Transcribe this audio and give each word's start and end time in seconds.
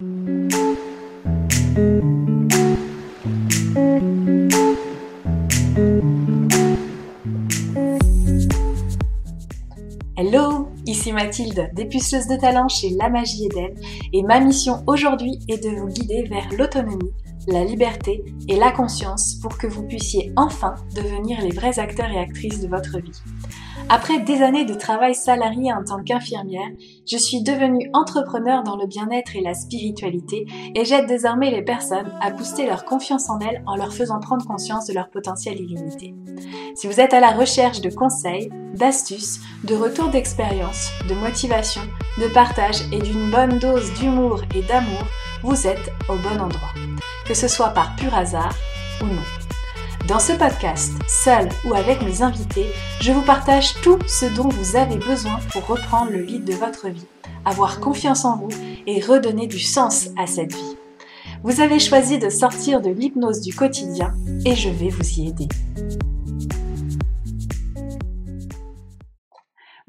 Hello, 0.00 0.08
ici 10.86 11.12
Mathilde, 11.12 11.68
dépuceuse 11.74 12.28
de 12.28 12.40
talent 12.40 12.68
chez 12.68 12.88
La 12.98 13.10
Magie 13.10 13.44
Eden, 13.44 13.74
et 14.14 14.22
ma 14.22 14.40
mission 14.40 14.82
aujourd'hui 14.86 15.38
est 15.48 15.62
de 15.62 15.68
vous 15.68 15.88
guider 15.88 16.22
vers 16.22 16.48
l'autonomie, 16.56 17.12
la 17.46 17.66
liberté 17.66 18.24
et 18.48 18.56
la 18.56 18.72
conscience 18.72 19.34
pour 19.42 19.58
que 19.58 19.66
vous 19.66 19.82
puissiez 19.82 20.32
enfin 20.36 20.76
devenir 20.94 21.42
les 21.42 21.50
vrais 21.50 21.78
acteurs 21.78 22.10
et 22.10 22.18
actrices 22.18 22.62
de 22.62 22.68
votre 22.68 22.98
vie. 22.98 23.20
Après 23.92 24.20
des 24.20 24.40
années 24.40 24.64
de 24.64 24.74
travail 24.74 25.16
salarié 25.16 25.72
en 25.72 25.82
tant 25.82 26.00
qu'infirmière, 26.04 26.68
je 27.10 27.16
suis 27.16 27.42
devenue 27.42 27.90
entrepreneur 27.92 28.62
dans 28.62 28.76
le 28.76 28.86
bien-être 28.86 29.34
et 29.34 29.40
la 29.40 29.52
spiritualité 29.52 30.46
et 30.76 30.84
j'aide 30.84 31.08
désormais 31.08 31.50
les 31.50 31.62
personnes 31.62 32.12
à 32.20 32.30
booster 32.30 32.66
leur 32.66 32.84
confiance 32.84 33.28
en 33.28 33.40
elles 33.40 33.64
en 33.66 33.74
leur 33.74 33.92
faisant 33.92 34.20
prendre 34.20 34.46
conscience 34.46 34.86
de 34.86 34.94
leur 34.94 35.10
potentiel 35.10 35.58
illimité. 35.60 36.14
Si 36.76 36.86
vous 36.86 37.00
êtes 37.00 37.14
à 37.14 37.18
la 37.18 37.32
recherche 37.32 37.80
de 37.80 37.90
conseils, 37.90 38.48
d'astuces, 38.74 39.40
de 39.64 39.74
retours 39.74 40.10
d'expérience, 40.10 40.92
de 41.08 41.14
motivation, 41.14 41.82
de 42.18 42.28
partage 42.28 42.82
et 42.92 43.00
d'une 43.00 43.28
bonne 43.32 43.58
dose 43.58 43.92
d'humour 43.94 44.42
et 44.54 44.62
d'amour, 44.62 45.02
vous 45.42 45.66
êtes 45.66 45.90
au 46.08 46.14
bon 46.14 46.40
endroit. 46.40 46.74
Que 47.26 47.34
ce 47.34 47.48
soit 47.48 47.70
par 47.70 47.96
pur 47.96 48.14
hasard 48.14 48.54
ou 49.02 49.06
non. 49.06 49.39
Dans 50.10 50.18
ce 50.18 50.32
podcast, 50.32 50.92
seul 51.06 51.48
ou 51.64 51.72
avec 51.72 52.02
mes 52.02 52.20
invités, 52.22 52.66
je 53.00 53.12
vous 53.12 53.22
partage 53.22 53.80
tout 53.80 53.96
ce 54.08 54.26
dont 54.26 54.48
vous 54.48 54.74
avez 54.74 54.96
besoin 54.96 55.38
pour 55.52 55.64
reprendre 55.68 56.10
le 56.10 56.22
lead 56.22 56.44
de 56.44 56.52
votre 56.52 56.88
vie, 56.88 57.06
avoir 57.44 57.78
confiance 57.78 58.24
en 58.24 58.36
vous 58.36 58.48
et 58.88 59.00
redonner 59.00 59.46
du 59.46 59.60
sens 59.60 60.08
à 60.18 60.26
cette 60.26 60.52
vie. 60.52 60.76
Vous 61.44 61.60
avez 61.60 61.78
choisi 61.78 62.18
de 62.18 62.28
sortir 62.28 62.80
de 62.80 62.90
l'hypnose 62.90 63.40
du 63.40 63.54
quotidien 63.54 64.12
et 64.44 64.56
je 64.56 64.68
vais 64.68 64.88
vous 64.88 65.08
y 65.20 65.28
aider. 65.28 65.46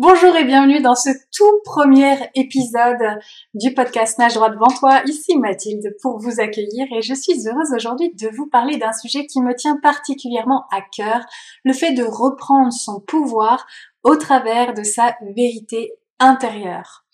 Bonjour 0.03 0.35
et 0.35 0.45
bienvenue 0.45 0.81
dans 0.81 0.95
ce 0.95 1.11
tout 1.31 1.61
premier 1.63 2.17
épisode 2.33 3.19
du 3.53 3.71
podcast 3.75 4.17
Nage 4.17 4.33
droit 4.33 4.49
devant 4.49 4.75
toi. 4.79 5.03
Ici 5.05 5.37
Mathilde 5.37 5.95
pour 6.01 6.17
vous 6.17 6.39
accueillir 6.39 6.87
et 6.91 7.03
je 7.03 7.13
suis 7.13 7.47
heureuse 7.47 7.71
aujourd'hui 7.75 8.11
de 8.15 8.27
vous 8.35 8.47
parler 8.47 8.77
d'un 8.77 8.93
sujet 8.93 9.27
qui 9.27 9.41
me 9.41 9.53
tient 9.53 9.77
particulièrement 9.79 10.65
à 10.71 10.81
cœur, 10.81 11.23
le 11.63 11.73
fait 11.73 11.91
de 11.91 12.03
reprendre 12.03 12.73
son 12.73 12.99
pouvoir 12.99 13.67
au 14.01 14.15
travers 14.15 14.73
de 14.73 14.81
sa 14.81 15.15
vérité 15.35 15.91
intérieure. 16.17 17.05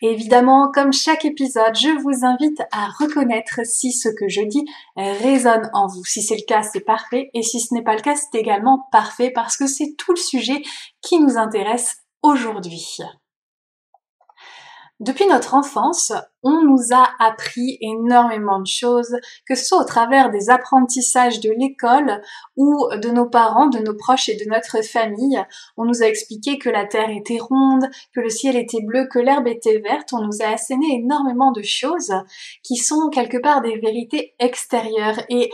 Évidemment, 0.00 0.72
comme 0.74 0.92
chaque 0.92 1.24
épisode, 1.24 1.76
je 1.76 1.96
vous 2.00 2.26
invite 2.26 2.60
à 2.72 2.88
reconnaître 2.98 3.60
si 3.64 3.92
ce 3.92 4.08
que 4.08 4.26
je 4.26 4.40
dis 4.40 4.64
résonne 4.96 5.70
en 5.74 5.86
vous. 5.86 6.04
Si 6.04 6.22
c'est 6.22 6.34
le 6.34 6.44
cas, 6.44 6.64
c'est 6.64 6.80
parfait. 6.80 7.30
Et 7.34 7.44
si 7.44 7.60
ce 7.60 7.72
n'est 7.72 7.84
pas 7.84 7.94
le 7.94 8.00
cas, 8.00 8.16
c'est 8.16 8.36
également 8.36 8.88
parfait 8.90 9.30
parce 9.30 9.56
que 9.56 9.68
c'est 9.68 9.94
tout 9.96 10.10
le 10.10 10.18
sujet 10.18 10.60
qui 11.02 11.20
nous 11.20 11.38
intéresse 11.38 12.01
aujourd'hui. 12.22 12.98
Depuis 15.02 15.26
notre 15.26 15.54
enfance, 15.54 16.12
on 16.44 16.62
nous 16.62 16.94
a 16.94 17.08
appris 17.18 17.76
énormément 17.80 18.60
de 18.60 18.68
choses, 18.68 19.16
que 19.48 19.56
ce 19.56 19.64
soit 19.64 19.80
au 19.80 19.84
travers 19.84 20.30
des 20.30 20.48
apprentissages 20.48 21.40
de 21.40 21.50
l'école 21.50 22.22
ou 22.56 22.86
de 23.02 23.08
nos 23.10 23.28
parents, 23.28 23.66
de 23.66 23.80
nos 23.80 23.94
proches 23.94 24.28
et 24.28 24.36
de 24.36 24.48
notre 24.48 24.84
famille. 24.84 25.44
On 25.76 25.86
nous 25.86 26.04
a 26.04 26.06
expliqué 26.06 26.56
que 26.56 26.70
la 26.70 26.86
terre 26.86 27.10
était 27.10 27.38
ronde, 27.40 27.88
que 28.14 28.20
le 28.20 28.28
ciel 28.28 28.54
était 28.56 28.80
bleu, 28.80 29.08
que 29.10 29.18
l'herbe 29.18 29.48
était 29.48 29.80
verte. 29.80 30.12
On 30.12 30.22
nous 30.22 30.40
a 30.40 30.52
asséné 30.52 30.86
énormément 30.94 31.50
de 31.50 31.62
choses 31.62 32.12
qui 32.62 32.76
sont 32.76 33.08
quelque 33.10 33.38
part 33.38 33.60
des 33.60 33.78
vérités 33.78 34.36
extérieures. 34.38 35.18
Et 35.30 35.50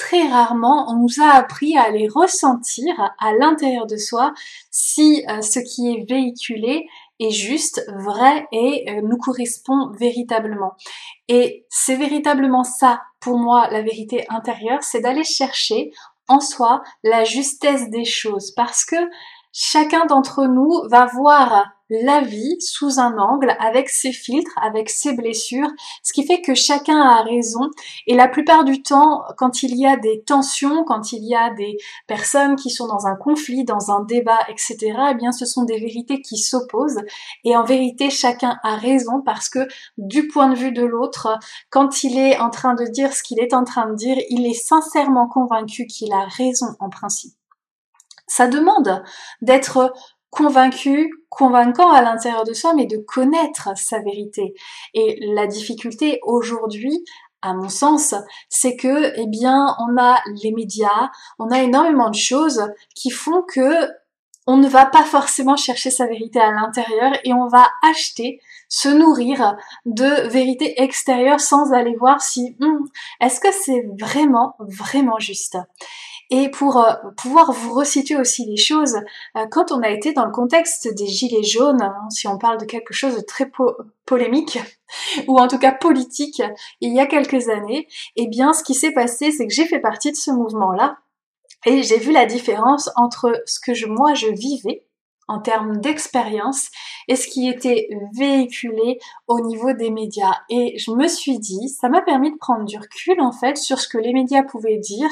très 0.00 0.26
rarement 0.26 0.90
on 0.90 0.96
nous 0.96 1.22
a 1.22 1.34
appris 1.34 1.76
à 1.76 1.90
les 1.90 2.08
ressentir 2.08 2.94
à 3.18 3.32
l'intérieur 3.34 3.86
de 3.86 3.98
soi 3.98 4.32
si 4.70 5.22
euh, 5.28 5.42
ce 5.42 5.58
qui 5.58 5.92
est 5.92 6.08
véhiculé 6.08 6.88
est 7.20 7.30
juste, 7.30 7.84
vrai 7.98 8.48
et 8.50 8.86
euh, 8.88 9.02
nous 9.02 9.18
correspond 9.18 9.90
véritablement. 9.90 10.72
Et 11.28 11.66
c'est 11.68 11.96
véritablement 11.96 12.64
ça, 12.64 13.02
pour 13.20 13.36
moi, 13.36 13.68
la 13.70 13.82
vérité 13.82 14.24
intérieure, 14.30 14.82
c'est 14.82 15.02
d'aller 15.02 15.22
chercher 15.22 15.92
en 16.28 16.40
soi 16.40 16.82
la 17.04 17.24
justesse 17.24 17.90
des 17.90 18.06
choses 18.06 18.52
parce 18.52 18.86
que 18.86 18.96
chacun 19.52 20.06
d'entre 20.06 20.46
nous 20.46 20.80
va 20.88 21.04
voir 21.04 21.74
la 21.90 22.20
vie 22.20 22.56
sous 22.60 23.00
un 23.00 23.18
angle 23.18 23.56
avec 23.58 23.90
ses 23.90 24.12
filtres, 24.12 24.56
avec 24.62 24.88
ses 24.88 25.12
blessures, 25.12 25.68
ce 26.02 26.12
qui 26.12 26.24
fait 26.24 26.40
que 26.40 26.54
chacun 26.54 27.00
a 27.00 27.22
raison. 27.22 27.68
Et 28.06 28.14
la 28.14 28.28
plupart 28.28 28.64
du 28.64 28.82
temps, 28.82 29.22
quand 29.36 29.62
il 29.62 29.76
y 29.76 29.86
a 29.86 29.96
des 29.96 30.22
tensions, 30.22 30.84
quand 30.84 31.12
il 31.12 31.24
y 31.24 31.34
a 31.34 31.52
des 31.54 31.76
personnes 32.06 32.56
qui 32.56 32.70
sont 32.70 32.86
dans 32.86 33.06
un 33.06 33.16
conflit, 33.16 33.64
dans 33.64 33.90
un 33.90 34.04
débat, 34.04 34.38
etc., 34.48 34.76
eh 35.10 35.14
bien, 35.14 35.32
ce 35.32 35.44
sont 35.44 35.64
des 35.64 35.78
vérités 35.80 36.22
qui 36.22 36.38
s'opposent. 36.38 37.02
Et 37.44 37.56
en 37.56 37.64
vérité, 37.64 38.08
chacun 38.08 38.58
a 38.62 38.76
raison 38.76 39.20
parce 39.22 39.48
que 39.48 39.66
du 39.98 40.28
point 40.28 40.48
de 40.48 40.54
vue 40.54 40.72
de 40.72 40.84
l'autre, 40.84 41.38
quand 41.70 42.04
il 42.04 42.18
est 42.18 42.38
en 42.38 42.50
train 42.50 42.74
de 42.74 42.84
dire 42.84 43.12
ce 43.12 43.22
qu'il 43.22 43.40
est 43.40 43.52
en 43.52 43.64
train 43.64 43.90
de 43.90 43.96
dire, 43.96 44.16
il 44.30 44.46
est 44.46 44.54
sincèrement 44.54 45.28
convaincu 45.28 45.86
qu'il 45.86 46.12
a 46.12 46.24
raison 46.36 46.76
en 46.78 46.88
principe. 46.88 47.34
Ça 48.26 48.46
demande 48.46 49.02
d'être 49.42 49.92
convaincu, 50.30 51.10
convaincant 51.28 51.92
à 51.92 52.02
l'intérieur 52.02 52.44
de 52.44 52.52
soi, 52.52 52.72
mais 52.74 52.86
de 52.86 52.96
connaître 52.96 53.70
sa 53.76 53.98
vérité. 54.00 54.54
Et 54.94 55.18
la 55.34 55.46
difficulté 55.46 56.20
aujourd'hui, 56.22 57.04
à 57.42 57.54
mon 57.54 57.68
sens, 57.68 58.14
c'est 58.48 58.76
que, 58.76 59.12
eh 59.18 59.26
bien, 59.26 59.76
on 59.78 59.96
a 60.00 60.20
les 60.42 60.52
médias, 60.52 61.10
on 61.38 61.50
a 61.50 61.62
énormément 61.62 62.10
de 62.10 62.14
choses 62.14 62.62
qui 62.94 63.10
font 63.10 63.42
que 63.42 63.88
on 64.46 64.56
ne 64.56 64.68
va 64.68 64.86
pas 64.86 65.04
forcément 65.04 65.56
chercher 65.56 65.90
sa 65.90 66.06
vérité 66.06 66.40
à 66.40 66.50
l'intérieur 66.50 67.12
et 67.24 67.32
on 67.32 67.46
va 67.46 67.68
acheter, 67.88 68.40
se 68.68 68.88
nourrir 68.88 69.56
de 69.84 70.28
vérité 70.28 70.82
extérieure 70.82 71.40
sans 71.40 71.72
aller 71.72 71.94
voir 71.96 72.20
si 72.20 72.56
hmm, 72.58 72.84
est-ce 73.20 73.38
que 73.40 73.52
c'est 73.52 73.84
vraiment 74.00 74.56
vraiment 74.58 75.18
juste? 75.18 75.58
Et 76.30 76.48
pour 76.48 76.78
euh, 76.78 76.92
pouvoir 77.16 77.52
vous 77.52 77.74
resituer 77.74 78.16
aussi 78.16 78.46
les 78.46 78.56
choses, 78.56 78.96
euh, 79.36 79.46
quand 79.50 79.72
on 79.72 79.82
a 79.82 79.90
été 79.90 80.12
dans 80.12 80.24
le 80.24 80.30
contexte 80.30 80.88
des 80.94 81.08
gilets 81.08 81.42
jaunes, 81.42 81.82
hein, 81.82 82.08
si 82.10 82.28
on 82.28 82.38
parle 82.38 82.58
de 82.58 82.64
quelque 82.64 82.94
chose 82.94 83.16
de 83.16 83.20
très 83.20 83.50
polémique, 84.06 84.58
ou 85.26 85.38
en 85.38 85.48
tout 85.48 85.58
cas 85.58 85.72
politique, 85.72 86.40
il 86.80 86.94
y 86.94 87.00
a 87.00 87.06
quelques 87.06 87.48
années, 87.48 87.88
eh 88.14 88.28
bien 88.28 88.52
ce 88.52 88.62
qui 88.62 88.74
s'est 88.74 88.92
passé, 88.92 89.32
c'est 89.32 89.46
que 89.48 89.52
j'ai 89.52 89.66
fait 89.66 89.80
partie 89.80 90.12
de 90.12 90.16
ce 90.16 90.30
mouvement-là, 90.30 90.98
et 91.66 91.82
j'ai 91.82 91.98
vu 91.98 92.12
la 92.12 92.26
différence 92.26 92.90
entre 92.94 93.42
ce 93.46 93.58
que 93.60 93.86
moi 93.86 94.14
je 94.14 94.28
vivais, 94.28 94.86
en 95.30 95.38
termes 95.38 95.76
d'expérience 95.76 96.70
et 97.06 97.14
ce 97.14 97.28
qui 97.28 97.48
était 97.48 97.88
véhiculé 98.14 98.98
au 99.28 99.40
niveau 99.40 99.72
des 99.72 99.90
médias. 99.90 100.34
Et 100.48 100.76
je 100.76 100.90
me 100.90 101.06
suis 101.06 101.38
dit, 101.38 101.68
ça 101.68 101.88
m'a 101.88 102.02
permis 102.02 102.32
de 102.32 102.36
prendre 102.36 102.64
du 102.64 102.76
recul 102.76 103.20
en 103.20 103.30
fait 103.30 103.56
sur 103.56 103.78
ce 103.78 103.86
que 103.86 103.98
les 103.98 104.12
médias 104.12 104.42
pouvaient 104.42 104.78
dire 104.78 105.08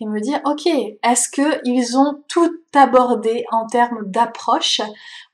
et 0.00 0.06
me 0.06 0.20
dire, 0.20 0.40
ok, 0.44 0.66
est-ce 0.66 1.28
que 1.30 1.60
ils 1.64 1.96
ont 1.96 2.22
tout 2.28 2.50
abordé 2.74 3.44
en 3.52 3.66
termes 3.66 4.02
d'approche 4.06 4.80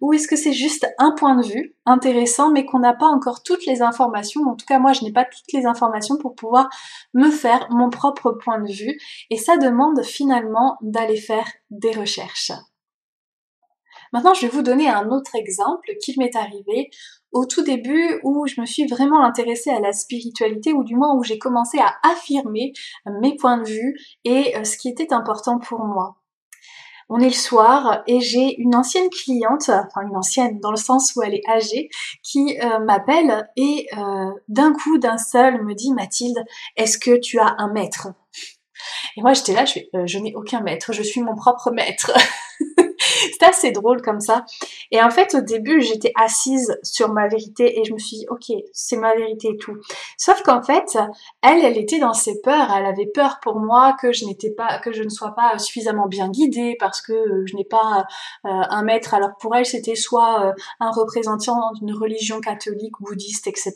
ou 0.01 0.13
est-ce 0.13 0.29
que 0.29 0.37
c'est 0.37 0.53
juste 0.53 0.87
un 0.99 1.13
point 1.13 1.37
de 1.37 1.47
vue 1.47 1.75
intéressant 1.87 2.51
mais 2.51 2.67
qu'on 2.67 2.81
n'a 2.81 2.95
pas 2.95 3.07
encore 3.07 3.43
toutes 3.43 3.65
les 3.65 3.81
informations 3.81 4.43
En 4.43 4.55
tout 4.55 4.67
cas, 4.67 4.79
moi, 4.79 4.93
je 4.93 5.03
n'ai 5.03 5.13
pas 5.13 5.25
toutes 5.25 5.53
les 5.55 5.65
informations 5.65 6.19
pour 6.19 6.35
pouvoir 6.35 6.69
me 7.15 7.31
faire 7.31 7.69
mon 7.71 7.89
propre 7.89 8.33
point 8.33 8.61
de 8.61 8.71
vue 8.71 8.99
et 9.31 9.37
ça 9.39 9.57
demande 9.57 10.03
finalement 10.03 10.77
d'aller 10.83 11.17
faire 11.17 11.47
des 11.71 11.93
recherches. 11.93 12.53
Maintenant, 14.13 14.35
je 14.35 14.43
vais 14.43 14.49
vous 14.49 14.63
donner 14.63 14.89
un 14.89 15.11
autre 15.11 15.35
exemple 15.35 15.91
qui 16.03 16.15
m'est 16.19 16.37
arrivé 16.37 16.91
au 17.33 17.45
tout 17.45 17.63
début 17.63 18.19
où 18.23 18.47
je 18.47 18.61
me 18.61 18.67
suis 18.67 18.87
vraiment 18.87 19.23
intéressée 19.23 19.71
à 19.71 19.81
la 19.81 19.93
spiritualité 19.93 20.73
ou 20.73 20.85
du 20.85 20.97
moins 20.97 21.15
où 21.15 21.23
j'ai 21.23 21.39
commencé 21.39 21.79
à 21.79 21.95
affirmer 22.03 22.73
mes 23.21 23.37
points 23.37 23.59
de 23.59 23.69
vue 23.69 23.97
et 24.25 24.57
euh, 24.57 24.65
ce 24.65 24.79
qui 24.79 24.89
était 24.89 25.13
important 25.13 25.59
pour 25.59 25.81
moi. 25.81 26.17
On 27.09 27.21
est 27.21 27.27
le 27.27 27.31
soir 27.31 28.03
et 28.09 28.21
j'ai 28.21 28.57
une 28.59 28.75
ancienne 28.75 29.09
cliente, 29.11 29.69
enfin 29.69 30.03
une 30.09 30.17
ancienne 30.17 30.59
dans 30.59 30.73
le 30.73 30.77
sens 30.77 31.15
où 31.15 31.23
elle 31.23 31.35
est 31.35 31.49
âgée, 31.49 31.89
qui 32.25 32.59
euh, 32.59 32.81
m'appelle 32.81 33.49
et 33.57 33.87
euh, 33.97 34.31
d'un 34.49 34.73
coup, 34.73 34.99
d'un 34.99 35.19
seul, 35.19 35.63
me 35.63 35.75
dit 35.75 35.93
Mathilde, 35.93 36.45
est-ce 36.77 36.99
que 36.99 37.17
tu 37.17 37.39
as 37.39 37.55
un 37.59 37.73
maître? 37.73 38.09
Et 39.17 39.23
moi 39.23 39.35
j'étais 39.35 39.55
là, 39.55 39.65
je, 39.65 39.79
je 40.05 40.19
n'ai 40.19 40.35
aucun 40.35 40.63
maître, 40.63 40.93
je 40.93 41.03
suis 41.03 41.23
mon 41.23 41.37
propre 41.37 41.71
maître. 41.71 42.11
C'était 43.33 43.47
assez 43.47 43.71
drôle 43.73 44.03
comme 44.03 44.21
ça. 44.21 44.45
Et 44.91 45.03
en 45.03 45.11
fait, 45.11 45.35
au 45.35 45.41
début, 45.41 45.81
j'étais 45.81 46.13
assise 46.15 46.79
sur 46.83 47.13
ma 47.13 47.29
vérité 47.29 47.81
et 47.81 47.85
je 47.85 47.93
me 47.93 47.99
suis 47.99 48.19
dit, 48.19 48.27
ok, 48.29 48.53
c'est 48.73 48.97
ma 48.97 49.15
vérité 49.15 49.49
et 49.49 49.57
tout. 49.57 49.77
Sauf 50.17 50.43
qu'en 50.43 50.63
fait, 50.63 50.99
elle, 51.43 51.65
elle 51.65 51.79
était 51.79 51.99
dans 51.99 52.13
ses 52.13 52.41
peurs. 52.41 52.71
Elle 52.77 52.87
avait 52.87 53.07
peur 53.07 53.39
pour 53.43 53.59
moi 53.59 53.97
que 54.01 54.13
je 54.13 54.25
n'étais 54.27 54.51
pas, 54.51 54.79
que 54.79 54.93
je 54.93 55.03
ne 55.03 55.09
sois 55.09 55.35
pas 55.35 55.59
suffisamment 55.59 56.07
bien 56.07 56.29
guidée 56.29 56.77
parce 56.79 57.01
que 57.01 57.45
je 57.47 57.57
n'ai 57.57 57.65
pas 57.65 58.07
euh, 58.45 58.49
un 58.51 58.83
maître. 58.83 59.15
Alors 59.15 59.37
pour 59.41 59.55
elle, 59.55 59.67
c'était 59.67 59.95
soit 59.95 60.47
euh, 60.47 60.53
un 60.81 60.91
représentant 60.91 61.73
d'une 61.81 61.95
religion 61.95 62.41
catholique, 62.41 62.95
bouddhiste, 63.01 63.47
etc. 63.47 63.75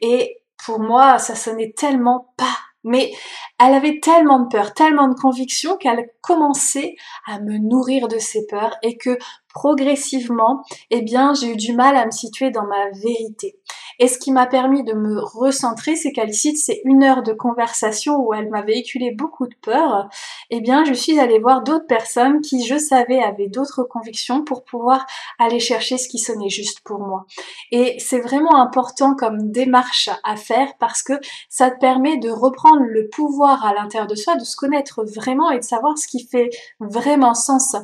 Et 0.00 0.38
pour 0.64 0.80
moi, 0.80 1.18
ça 1.18 1.34
sonnait 1.34 1.72
tellement 1.76 2.32
pas. 2.36 2.56
Mais 2.84 3.12
elle 3.60 3.74
avait 3.74 4.00
tellement 4.00 4.40
de 4.40 4.48
peur, 4.48 4.74
tellement 4.74 5.08
de 5.08 5.14
conviction 5.14 5.76
qu'elle 5.76 6.10
commençait 6.20 6.96
à 7.26 7.38
me 7.40 7.58
nourrir 7.58 8.08
de 8.08 8.18
ses 8.18 8.46
peurs 8.46 8.76
et 8.82 8.96
que 8.96 9.18
progressivement, 9.52 10.64
eh 10.90 11.02
bien, 11.02 11.34
j'ai 11.34 11.52
eu 11.52 11.56
du 11.56 11.74
mal 11.74 11.96
à 11.96 12.06
me 12.06 12.10
situer 12.10 12.50
dans 12.50 12.66
ma 12.66 12.90
vérité. 12.90 13.56
Et 14.02 14.08
ce 14.08 14.18
qui 14.18 14.32
m'a 14.32 14.46
permis 14.46 14.82
de 14.82 14.94
me 14.94 15.20
recentrer, 15.20 15.94
c'est 15.94 16.10
qu'Alicite, 16.10 16.58
c'est 16.58 16.82
une 16.84 17.04
heure 17.04 17.22
de 17.22 17.32
conversation 17.32 18.16
où 18.16 18.34
elle 18.34 18.50
m'a 18.50 18.62
véhiculé 18.62 19.12
beaucoup 19.12 19.46
de 19.46 19.54
peur. 19.54 20.08
Eh 20.50 20.60
bien, 20.60 20.84
je 20.84 20.92
suis 20.92 21.20
allée 21.20 21.38
voir 21.38 21.62
d'autres 21.62 21.86
personnes 21.86 22.40
qui, 22.40 22.66
je 22.66 22.76
savais, 22.78 23.22
avaient 23.22 23.46
d'autres 23.46 23.84
convictions 23.84 24.42
pour 24.42 24.64
pouvoir 24.64 25.06
aller 25.38 25.60
chercher 25.60 25.98
ce 25.98 26.08
qui 26.08 26.18
sonnait 26.18 26.48
juste 26.48 26.80
pour 26.80 26.98
moi. 26.98 27.26
Et 27.70 27.96
c'est 28.00 28.18
vraiment 28.18 28.60
important 28.60 29.14
comme 29.14 29.52
démarche 29.52 30.10
à 30.24 30.34
faire 30.34 30.72
parce 30.80 31.04
que 31.04 31.12
ça 31.48 31.70
te 31.70 31.78
permet 31.78 32.16
de 32.16 32.28
reprendre 32.28 32.82
le 32.82 33.08
pouvoir 33.08 33.64
à 33.64 33.72
l'intérieur 33.72 34.08
de 34.08 34.16
soi, 34.16 34.34
de 34.34 34.44
se 34.44 34.56
connaître 34.56 35.04
vraiment 35.04 35.52
et 35.52 35.60
de 35.60 35.64
savoir 35.64 35.96
ce 35.96 36.08
qui 36.08 36.26
fait 36.26 36.50
vraiment 36.80 37.34
sens. 37.34 37.76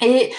Et 0.00 0.32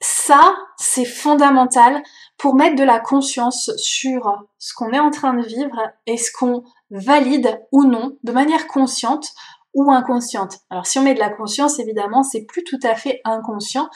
ça, 0.00 0.56
c'est 0.76 1.04
fondamental 1.04 2.02
pour 2.40 2.54
mettre 2.54 2.76
de 2.76 2.84
la 2.84 2.98
conscience 2.98 3.70
sur 3.76 4.42
ce 4.58 4.72
qu'on 4.72 4.92
est 4.92 4.98
en 4.98 5.10
train 5.10 5.34
de 5.34 5.46
vivre 5.46 5.78
et 6.06 6.16
ce 6.16 6.32
qu'on 6.32 6.64
valide 6.90 7.60
ou 7.70 7.84
non 7.84 8.16
de 8.24 8.32
manière 8.32 8.66
consciente 8.66 9.28
ou 9.74 9.92
inconsciente. 9.92 10.56
Alors 10.70 10.86
si 10.86 10.98
on 10.98 11.02
met 11.02 11.12
de 11.12 11.18
la 11.18 11.28
conscience, 11.28 11.78
évidemment, 11.78 12.22
c'est 12.22 12.46
plus 12.46 12.64
tout 12.64 12.78
à 12.82 12.94
fait 12.94 13.20
inconscient. 13.24 13.90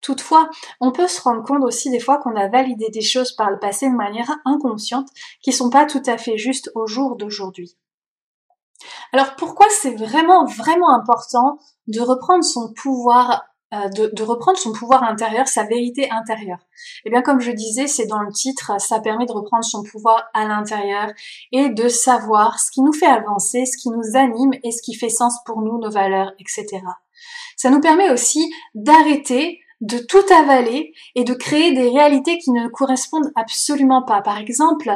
Toutefois, 0.00 0.48
on 0.80 0.92
peut 0.92 1.08
se 1.08 1.20
rendre 1.20 1.42
compte 1.42 1.64
aussi 1.64 1.90
des 1.90 1.98
fois 1.98 2.18
qu'on 2.18 2.36
a 2.36 2.46
validé 2.46 2.88
des 2.90 3.02
choses 3.02 3.32
par 3.32 3.50
le 3.50 3.58
passé 3.58 3.90
de 3.90 3.96
manière 3.96 4.30
inconsciente 4.44 5.08
qui 5.42 5.52
sont 5.52 5.68
pas 5.68 5.84
tout 5.84 6.02
à 6.06 6.18
fait 6.18 6.38
justes 6.38 6.70
au 6.76 6.86
jour 6.86 7.16
d'aujourd'hui. 7.16 7.76
Alors 9.12 9.34
pourquoi 9.34 9.66
c'est 9.70 9.96
vraiment 9.96 10.44
vraiment 10.44 10.94
important 10.94 11.58
de 11.88 12.00
reprendre 12.00 12.44
son 12.44 12.72
pouvoir 12.72 13.42
euh, 13.74 13.88
de, 13.90 14.22
reprendre 14.22 14.56
son 14.56 14.72
pouvoir 14.72 15.02
intérieur, 15.02 15.46
sa 15.46 15.64
vérité 15.64 16.10
intérieure. 16.10 16.58
Et 16.58 17.08
eh 17.08 17.10
bien 17.10 17.20
comme 17.20 17.38
je 17.38 17.50
disais, 17.50 17.86
c'est 17.86 18.06
dans 18.06 18.20
le 18.20 18.32
titre, 18.32 18.72
ça 18.80 18.98
permet 19.00 19.26
de 19.26 19.32
reprendre 19.32 19.64
son 19.64 19.82
pouvoir 19.82 20.24
à 20.32 20.46
l'intérieur 20.46 21.10
et 21.52 21.68
de 21.68 21.88
savoir 21.88 22.58
ce 22.60 22.70
qui 22.70 22.80
nous 22.80 22.94
fait 22.94 23.06
avancer, 23.06 23.66
ce 23.66 23.76
qui 23.76 23.90
nous 23.90 24.16
anime 24.16 24.52
et 24.64 24.70
ce 24.70 24.80
qui 24.80 24.94
fait 24.94 25.10
sens 25.10 25.38
pour 25.44 25.60
nous, 25.60 25.78
nos 25.78 25.90
valeurs, 25.90 26.32
etc. 26.38 26.80
Ça 27.56 27.68
nous 27.68 27.80
permet 27.80 28.10
aussi 28.10 28.50
d'arrêter 28.74 29.60
de 29.80 29.98
tout 29.98 30.24
avaler 30.34 30.92
et 31.14 31.24
de 31.24 31.34
créer 31.34 31.72
des 31.72 31.88
réalités 31.88 32.38
qui 32.38 32.50
ne 32.50 32.68
correspondent 32.68 33.30
absolument 33.36 34.02
pas. 34.02 34.22
Par 34.22 34.38
exemple, 34.38 34.90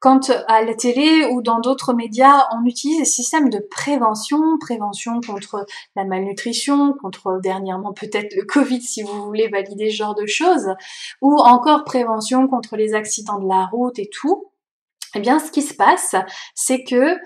quand 0.00 0.30
à 0.48 0.62
la 0.62 0.74
télé 0.74 1.26
ou 1.30 1.40
dans 1.40 1.60
d'autres 1.60 1.94
médias, 1.94 2.46
on 2.52 2.64
utilise 2.64 2.98
des 2.98 3.04
systèmes 3.04 3.48
de 3.48 3.58
prévention, 3.58 4.58
prévention 4.58 5.20
contre 5.26 5.64
la 5.94 6.04
malnutrition, 6.04 6.94
contre 7.00 7.40
dernièrement 7.42 7.92
peut-être 7.92 8.34
le 8.34 8.44
Covid 8.44 8.82
si 8.82 9.02
vous 9.02 9.24
voulez 9.24 9.48
valider 9.48 9.90
ce 9.90 9.96
genre 9.96 10.14
de 10.14 10.26
choses, 10.26 10.74
ou 11.22 11.36
encore 11.38 11.84
prévention 11.84 12.48
contre 12.48 12.76
les 12.76 12.94
accidents 12.94 13.38
de 13.38 13.48
la 13.48 13.66
route 13.66 13.98
et 13.98 14.10
tout, 14.12 14.50
eh 15.14 15.20
bien 15.20 15.38
ce 15.38 15.50
qui 15.52 15.62
se 15.62 15.74
passe, 15.74 16.16
c'est 16.54 16.82
que 16.82 17.16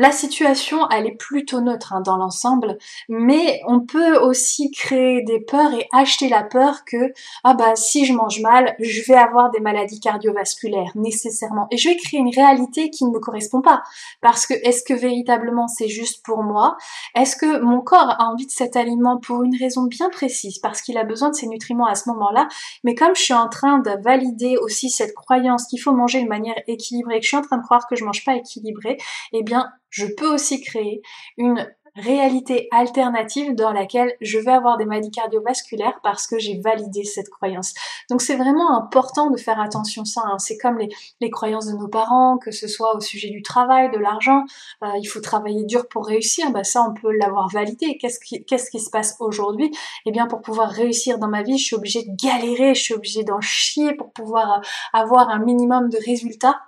la 0.00 0.12
situation, 0.12 0.88
elle 0.88 1.06
est 1.06 1.14
plutôt 1.14 1.60
neutre 1.60 1.92
hein, 1.92 2.00
dans 2.00 2.16
l'ensemble, 2.16 2.78
mais 3.10 3.60
on 3.66 3.80
peut 3.80 4.16
aussi 4.16 4.70
créer 4.70 5.22
des 5.22 5.40
peurs 5.40 5.74
et 5.74 5.88
acheter 5.92 6.30
la 6.30 6.42
peur 6.42 6.86
que 6.86 7.12
ah 7.44 7.52
bah 7.52 7.76
si 7.76 8.06
je 8.06 8.14
mange 8.14 8.40
mal, 8.40 8.74
je 8.80 9.02
vais 9.02 9.18
avoir 9.18 9.50
des 9.50 9.60
maladies 9.60 10.00
cardiovasculaires 10.00 10.92
nécessairement. 10.94 11.66
Et 11.70 11.76
je 11.76 11.90
vais 11.90 11.96
créer 11.96 12.18
une 12.18 12.34
réalité 12.34 12.88
qui 12.88 13.04
ne 13.04 13.10
me 13.10 13.18
correspond 13.18 13.60
pas. 13.60 13.82
Parce 14.22 14.46
que 14.46 14.54
est-ce 14.54 14.82
que 14.82 14.94
véritablement 14.94 15.68
c'est 15.68 15.88
juste 15.88 16.24
pour 16.24 16.42
moi? 16.42 16.78
Est-ce 17.14 17.36
que 17.36 17.60
mon 17.60 17.82
corps 17.82 18.16
a 18.18 18.30
envie 18.30 18.46
de 18.46 18.52
cet 18.52 18.76
aliment 18.76 19.18
pour 19.18 19.42
une 19.42 19.54
raison 19.54 19.82
bien 19.82 20.08
précise? 20.08 20.60
Parce 20.60 20.80
qu'il 20.80 20.96
a 20.96 21.04
besoin 21.04 21.28
de 21.28 21.34
ces 21.34 21.46
nutriments 21.46 21.86
à 21.86 21.94
ce 21.94 22.08
moment-là. 22.08 22.48
Mais 22.84 22.94
comme 22.94 23.14
je 23.14 23.20
suis 23.20 23.34
en 23.34 23.50
train 23.50 23.80
de 23.80 23.90
valider 24.02 24.56
aussi 24.56 24.88
cette 24.88 25.14
croyance 25.14 25.66
qu'il 25.66 25.78
faut 25.78 25.92
manger 25.92 26.22
de 26.22 26.28
manière 26.28 26.56
équilibrée, 26.68 27.18
que 27.18 27.24
je 27.24 27.28
suis 27.28 27.36
en 27.36 27.42
train 27.42 27.58
de 27.58 27.64
croire 27.64 27.86
que 27.86 27.96
je 27.96 28.04
mange 28.06 28.24
pas 28.24 28.34
équilibré, 28.34 28.96
eh 29.34 29.42
bien 29.42 29.70
je 29.90 30.06
peux 30.06 30.32
aussi 30.32 30.60
créer 30.60 31.02
une 31.36 31.66
réalité 31.96 32.68
alternative 32.70 33.54
dans 33.54 33.72
laquelle 33.72 34.14
je 34.20 34.38
vais 34.38 34.52
avoir 34.52 34.76
des 34.76 34.84
maladies 34.84 35.10
cardiovasculaires 35.10 36.00
parce 36.02 36.26
que 36.26 36.38
j'ai 36.38 36.60
validé 36.60 37.04
cette 37.04 37.28
croyance. 37.28 37.74
Donc 38.08 38.22
c'est 38.22 38.36
vraiment 38.36 38.76
important 38.76 39.30
de 39.30 39.36
faire 39.36 39.60
attention 39.60 40.02
à 40.02 40.06
ça. 40.06 40.22
Hein. 40.24 40.38
C'est 40.38 40.56
comme 40.56 40.78
les, 40.78 41.30
croyances 41.30 41.66
de 41.66 41.76
nos 41.76 41.88
parents, 41.88 42.38
que 42.38 42.50
ce 42.50 42.66
soit 42.66 42.96
au 42.96 43.00
sujet 43.00 43.30
du 43.30 43.42
travail, 43.42 43.90
de 43.90 43.98
l'argent, 43.98 44.44
euh, 44.82 44.88
il 45.00 45.06
faut 45.06 45.20
travailler 45.20 45.64
dur 45.64 45.86
pour 45.88 46.06
réussir, 46.06 46.50
bah 46.50 46.64
ça 46.64 46.84
on 46.88 46.92
peut 46.92 47.12
l'avoir 47.12 47.48
validé. 47.48 47.98
Qu'est-ce 47.98 48.18
qui, 48.20 48.80
se 48.80 48.90
passe 48.90 49.16
aujourd'hui? 49.20 49.70
Eh 50.06 50.10
bien 50.10 50.26
pour 50.26 50.40
pouvoir 50.42 50.70
réussir 50.70 51.18
dans 51.18 51.28
ma 51.28 51.42
vie, 51.42 51.58
je 51.58 51.64
suis 51.64 51.76
obligée 51.76 52.02
de 52.02 52.14
galérer, 52.16 52.74
je 52.74 52.82
suis 52.82 52.94
obligée 52.94 53.24
d'en 53.24 53.40
chier 53.40 53.94
pour 53.94 54.12
pouvoir 54.12 54.58
euh, 54.58 54.62
avoir 54.92 55.28
un 55.28 55.38
minimum 55.38 55.88
de 55.88 55.98
résultats 56.04 56.60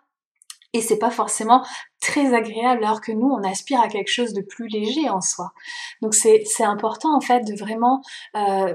et 0.73 0.81
c'est 0.81 0.99
pas 0.99 1.11
forcément 1.11 1.65
très 2.01 2.35
agréable 2.35 2.85
alors 2.85 3.01
que 3.01 3.13
nous 3.13 3.29
on 3.29 3.43
aspire 3.43 3.81
à 3.81 3.89
quelque 3.89 4.11
chose 4.11 4.33
de 4.33 4.43
plus 4.43 4.69
léger 4.69 5.09
en 5.09 5.21
soi. 5.21 5.53
Donc 6.01 6.15
c'est 6.15 6.45
important 6.61 7.17
en 7.17 7.21
fait 7.21 7.41
de 7.41 7.55
vraiment 7.57 8.03
euh, 8.37 8.75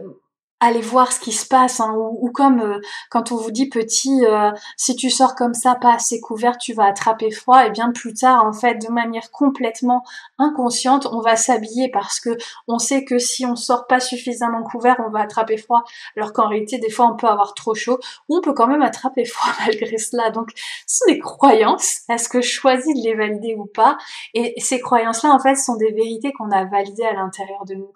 aller 0.60 0.82
voir 0.82 1.12
ce 1.12 1.20
qui 1.20 1.32
se 1.32 1.46
passe, 1.46 1.80
hein, 1.80 1.94
ou, 1.96 2.32
comme 2.32 2.60
euh, 2.62 2.80
quand 3.12 3.32
on 3.32 3.36
vous 3.36 3.52
dit 3.52 3.70
petit, 3.70 4.26
euh, 4.26 4.52
si 4.76 4.96
tu 4.96 5.10
sors 5.10 5.36
comme 5.36 5.54
ça, 5.54 5.76
pas 5.76 5.94
assez 5.94 6.20
couvert, 6.20 6.58
tu 6.58 6.74
vas 6.74 6.86
attraper 6.86 7.30
froid, 7.30 7.66
et 7.66 7.70
bien 7.70 7.92
plus 7.92 8.14
tard, 8.14 8.44
en 8.44 8.54
fait, 8.54 8.76
de 8.76 8.92
manière 8.92 9.30
complètement 9.32 10.04
inconsciente, 10.40 11.08
on 11.12 11.22
va 11.22 11.36
s'habiller 11.36 11.90
parce 11.92 12.20
que 12.20 12.38
on 12.68 12.80
sait 12.80 13.06
que 13.06 13.20
si 13.20 13.46
on 13.46 13.56
sort 13.56 13.86
pas 13.86 14.00
suffisamment 14.00 14.64
couvert, 14.64 14.96
on 15.06 15.12
va 15.12 15.20
attraper 15.20 15.58
froid, 15.58 15.84
alors 16.16 16.34
qu'en 16.34 16.48
réalité, 16.48 16.80
des 16.80 16.90
fois, 16.90 17.08
on 17.12 17.16
peut 17.16 17.28
avoir 17.28 17.54
trop 17.54 17.76
chaud, 17.76 18.00
ou 18.28 18.38
on 18.38 18.42
peut 18.42 18.54
quand 18.54 18.68
même 18.68 18.82
attraper 18.82 19.26
froid 19.26 19.54
malgré 19.66 19.98
cela. 19.98 20.32
Donc, 20.32 20.50
ce 20.88 20.98
sont 20.98 21.14
des 21.14 21.20
croyances. 21.20 22.02
Est-ce 22.10 22.30
que 22.30 22.42
je 22.42 22.50
choisis 22.50 22.96
de 22.96 23.04
les 23.04 23.16
valider 23.16 23.56
ou 23.56 23.66
pas? 23.66 23.98
Et 24.34 24.56
ces 24.60 24.80
croyances-là, 24.80 25.32
en 25.32 25.40
fait, 25.40 25.56
sont 25.56 25.76
des 25.76 25.92
vérités 25.92 26.34
qu'on 26.34 26.52
a 26.52 26.66
validées 26.66 27.06
à 27.06 27.14
l'intérieur 27.14 27.66
de 27.66 27.76
nous. 27.76 27.94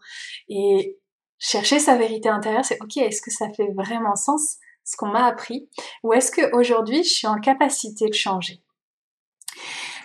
Et 0.48 0.98
chercher 1.42 1.80
sa 1.80 1.98
vérité 1.98 2.30
intérieure, 2.30 2.64
c'est 2.64 2.82
ok, 2.82 2.98
est-ce 2.98 3.22
que 3.22 3.32
ça 3.32 3.50
fait 3.50 3.72
vraiment 3.76 4.16
sens 4.16 4.58
ce 4.86 4.96
qu'on 4.96 5.08
m'a 5.08 5.26
appris 5.26 5.70
ou 6.04 6.14
est-ce 6.14 6.32
qu'aujourd'hui 6.32 7.04
je 7.04 7.10
suis 7.10 7.28
en 7.28 7.40
capacité 7.40 8.08
de 8.08 8.14
changer? 8.14 8.62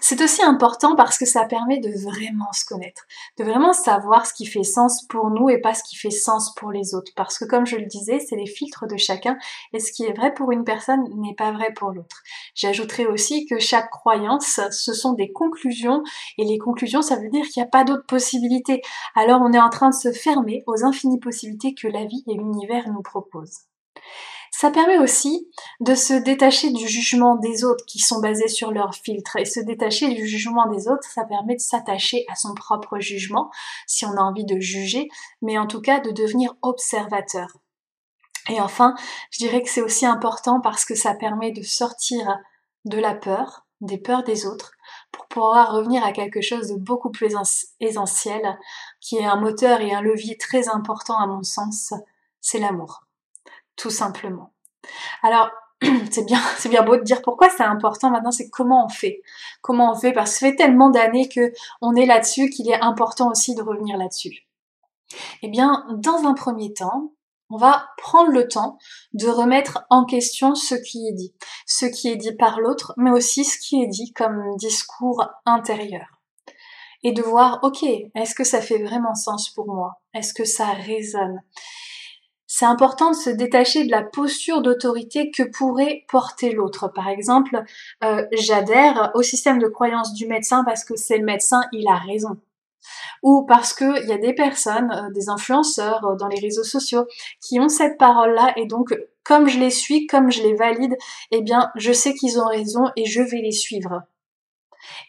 C'est 0.00 0.20
aussi 0.20 0.42
important 0.42 0.96
parce 0.96 1.18
que 1.18 1.26
ça 1.26 1.44
permet 1.44 1.78
de 1.78 1.90
vraiment 1.90 2.52
se 2.52 2.64
connaître, 2.64 3.06
de 3.38 3.44
vraiment 3.44 3.72
savoir 3.72 4.26
ce 4.26 4.34
qui 4.34 4.46
fait 4.46 4.62
sens 4.62 5.04
pour 5.08 5.30
nous 5.30 5.48
et 5.50 5.60
pas 5.60 5.74
ce 5.74 5.82
qui 5.82 5.96
fait 5.96 6.10
sens 6.10 6.54
pour 6.54 6.70
les 6.70 6.94
autres. 6.94 7.12
Parce 7.16 7.38
que 7.38 7.44
comme 7.44 7.66
je 7.66 7.76
le 7.76 7.86
disais, 7.86 8.18
c'est 8.20 8.36
les 8.36 8.46
filtres 8.46 8.86
de 8.86 8.96
chacun 8.96 9.36
et 9.72 9.80
ce 9.80 9.92
qui 9.92 10.04
est 10.04 10.12
vrai 10.12 10.34
pour 10.34 10.52
une 10.52 10.64
personne 10.64 11.04
n'est 11.20 11.34
pas 11.34 11.52
vrai 11.52 11.72
pour 11.72 11.90
l'autre. 11.90 12.22
J'ajouterai 12.54 13.06
aussi 13.06 13.46
que 13.46 13.58
chaque 13.58 13.90
croyance, 13.90 14.60
ce 14.70 14.92
sont 14.92 15.12
des 15.12 15.32
conclusions 15.32 16.02
et 16.38 16.44
les 16.44 16.58
conclusions, 16.58 17.02
ça 17.02 17.16
veut 17.16 17.28
dire 17.28 17.46
qu'il 17.46 17.62
n'y 17.62 17.66
a 17.66 17.70
pas 17.70 17.84
d'autres 17.84 18.06
possibilités. 18.06 18.82
Alors 19.14 19.40
on 19.42 19.52
est 19.52 19.60
en 19.60 19.70
train 19.70 19.90
de 19.90 19.94
se 19.94 20.12
fermer 20.12 20.62
aux 20.66 20.84
infinies 20.84 21.20
possibilités 21.20 21.74
que 21.74 21.88
la 21.88 22.04
vie 22.04 22.24
et 22.26 22.34
l'univers 22.34 22.88
nous 22.88 23.02
proposent. 23.02 23.66
Ça 24.58 24.70
permet 24.70 24.96
aussi 24.96 25.50
de 25.80 25.94
se 25.94 26.14
détacher 26.14 26.70
du 26.70 26.88
jugement 26.88 27.36
des 27.36 27.62
autres 27.62 27.84
qui 27.84 27.98
sont 27.98 28.20
basés 28.20 28.48
sur 28.48 28.72
leurs 28.72 28.94
filtres. 28.94 29.36
Et 29.36 29.44
se 29.44 29.60
détacher 29.60 30.08
du 30.14 30.26
jugement 30.26 30.66
des 30.70 30.88
autres, 30.88 31.06
ça 31.06 31.24
permet 31.24 31.56
de 31.56 31.60
s'attacher 31.60 32.24
à 32.32 32.36
son 32.36 32.54
propre 32.54 32.98
jugement, 32.98 33.50
si 33.86 34.06
on 34.06 34.16
a 34.16 34.22
envie 34.22 34.46
de 34.46 34.58
juger, 34.58 35.10
mais 35.42 35.58
en 35.58 35.66
tout 35.66 35.82
cas 35.82 36.00
de 36.00 36.10
devenir 36.10 36.54
observateur. 36.62 37.58
Et 38.48 38.58
enfin, 38.58 38.94
je 39.30 39.40
dirais 39.40 39.60
que 39.60 39.68
c'est 39.68 39.82
aussi 39.82 40.06
important 40.06 40.62
parce 40.62 40.86
que 40.86 40.94
ça 40.94 41.12
permet 41.12 41.50
de 41.50 41.60
sortir 41.60 42.38
de 42.86 42.98
la 42.98 43.12
peur, 43.14 43.66
des 43.82 43.98
peurs 43.98 44.24
des 44.24 44.46
autres, 44.46 44.72
pour 45.12 45.26
pouvoir 45.26 45.74
revenir 45.74 46.02
à 46.02 46.12
quelque 46.12 46.40
chose 46.40 46.68
de 46.68 46.76
beaucoup 46.76 47.10
plus 47.10 47.34
essentiel, 47.80 48.58
qui 49.02 49.18
est 49.18 49.26
un 49.26 49.36
moteur 49.36 49.82
et 49.82 49.92
un 49.92 50.00
levier 50.00 50.38
très 50.38 50.70
important 50.70 51.18
à 51.18 51.26
mon 51.26 51.42
sens, 51.42 51.92
c'est 52.40 52.58
l'amour 52.58 53.05
tout 53.76 53.90
simplement. 53.90 54.52
Alors, 55.22 55.50
c'est 56.10 56.24
bien, 56.24 56.40
c'est 56.56 56.68
bien 56.68 56.82
beau 56.82 56.96
de 56.96 57.02
dire 57.02 57.22
pourquoi 57.22 57.48
c'est 57.50 57.62
important 57.62 58.10
maintenant, 58.10 58.30
c'est 58.30 58.48
comment 58.48 58.86
on 58.86 58.88
fait. 58.88 59.22
Comment 59.60 59.92
on 59.92 59.94
fait 59.94 60.12
parce 60.12 60.32
que 60.32 60.38
ça 60.38 60.46
fait 60.50 60.56
tellement 60.56 60.90
d'années 60.90 61.28
que 61.28 61.52
on 61.82 61.94
est 61.94 62.06
là-dessus 62.06 62.50
qu'il 62.50 62.70
est 62.70 62.80
important 62.80 63.30
aussi 63.30 63.54
de 63.54 63.62
revenir 63.62 63.96
là-dessus. 63.96 64.46
Eh 65.42 65.48
bien, 65.48 65.86
dans 65.98 66.24
un 66.24 66.34
premier 66.34 66.72
temps, 66.72 67.12
on 67.50 67.58
va 67.58 67.90
prendre 67.98 68.30
le 68.30 68.48
temps 68.48 68.78
de 69.12 69.28
remettre 69.28 69.84
en 69.90 70.04
question 70.04 70.54
ce 70.54 70.74
qui 70.74 71.06
est 71.08 71.12
dit, 71.12 71.34
ce 71.66 71.86
qui 71.86 72.08
est 72.08 72.16
dit 72.16 72.34
par 72.34 72.60
l'autre, 72.60 72.92
mais 72.96 73.10
aussi 73.10 73.44
ce 73.44 73.58
qui 73.58 73.82
est 73.82 73.86
dit 73.86 74.12
comme 74.12 74.56
discours 74.56 75.24
intérieur. 75.44 76.06
Et 77.02 77.12
de 77.12 77.22
voir, 77.22 77.60
ok, 77.62 77.84
est-ce 78.14 78.34
que 78.34 78.42
ça 78.42 78.60
fait 78.60 78.82
vraiment 78.82 79.14
sens 79.14 79.50
pour 79.50 79.72
moi? 79.72 80.00
Est-ce 80.12 80.34
que 80.34 80.44
ça 80.44 80.72
résonne? 80.72 81.40
C'est 82.58 82.64
important 82.64 83.10
de 83.10 83.16
se 83.16 83.28
détacher 83.28 83.84
de 83.84 83.90
la 83.90 84.02
posture 84.02 84.62
d'autorité 84.62 85.30
que 85.30 85.42
pourrait 85.42 86.06
porter 86.08 86.52
l'autre. 86.52 86.88
Par 86.88 87.06
exemple, 87.06 87.62
euh, 88.02 88.24
j'adhère 88.32 89.10
au 89.12 89.20
système 89.20 89.58
de 89.58 89.66
croyance 89.66 90.14
du 90.14 90.26
médecin 90.26 90.64
parce 90.64 90.82
que 90.82 90.96
c'est 90.96 91.18
le 91.18 91.24
médecin, 91.26 91.60
il 91.72 91.86
a 91.86 91.96
raison. 91.96 92.38
Ou 93.22 93.44
parce 93.44 93.74
qu'il 93.74 94.06
y 94.06 94.12
a 94.12 94.16
des 94.16 94.32
personnes, 94.32 94.90
euh, 94.90 95.12
des 95.12 95.28
influenceurs 95.28 96.02
euh, 96.06 96.16
dans 96.16 96.28
les 96.28 96.40
réseaux 96.40 96.64
sociaux 96.64 97.06
qui 97.42 97.60
ont 97.60 97.68
cette 97.68 97.98
parole-là 97.98 98.54
et 98.56 98.64
donc 98.64 98.94
comme 99.22 99.48
je 99.48 99.58
les 99.58 99.68
suis, 99.68 100.06
comme 100.06 100.32
je 100.32 100.40
les 100.42 100.54
valide, 100.54 100.96
eh 101.32 101.42
bien 101.42 101.70
je 101.74 101.92
sais 101.92 102.14
qu'ils 102.14 102.40
ont 102.40 102.46
raison 102.46 102.84
et 102.96 103.04
je 103.04 103.20
vais 103.20 103.42
les 103.42 103.52
suivre. 103.52 104.00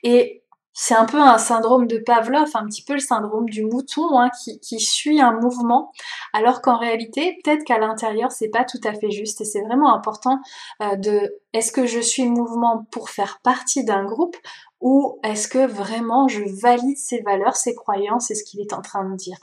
Et 0.04 0.44
c'est 0.80 0.94
un 0.94 1.06
peu 1.06 1.20
un 1.20 1.40
syndrome 1.40 1.88
de 1.88 1.98
Pavlov, 1.98 2.52
un 2.54 2.68
petit 2.68 2.84
peu 2.84 2.94
le 2.94 3.00
syndrome 3.00 3.50
du 3.50 3.66
mouton 3.66 4.20
hein, 4.20 4.30
qui, 4.62 4.80
suit 4.80 5.20
un 5.20 5.32
mouvement, 5.32 5.92
alors 6.34 6.62
qu'en 6.62 6.78
réalité, 6.78 7.40
peut-être 7.44 7.64
qu'à 7.64 7.80
l'intérieur, 7.80 8.32
c'est 8.32 8.50
pas 8.50 8.64
tout 8.64 8.80
à 8.84 8.94
fait 8.94 9.10
juste. 9.10 9.42
Et 9.42 9.46
c'est 9.46 9.64
vraiment 9.64 9.92
important 9.92 10.40
euh, 10.84 10.96
de 10.96 11.36
est-ce 11.54 11.72
que 11.72 11.88
je 11.88 12.00
suis 12.00 12.30
mouvement 12.30 12.86
pour 12.92 13.10
faire 13.10 13.40
partie 13.42 13.86
d'un 13.86 14.06
groupe 14.06 14.38
ou 14.80 15.20
est-ce 15.24 15.48
que 15.48 15.66
vraiment 15.66 16.28
je 16.28 16.44
valide 16.62 16.98
ses 16.98 17.22
valeurs, 17.22 17.56
ses 17.56 17.74
croyances 17.74 18.30
et 18.30 18.36
ce 18.36 18.44
qu'il 18.44 18.62
est 18.62 18.74
en 18.74 18.82
train 18.84 19.10
de 19.10 19.16
dire? 19.16 19.40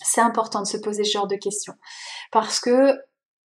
C'est 0.00 0.20
important 0.20 0.62
de 0.62 0.68
se 0.68 0.76
poser 0.76 1.02
ce 1.02 1.10
genre 1.10 1.26
de 1.26 1.34
questions 1.34 1.74
parce 2.30 2.60
que 2.60 2.94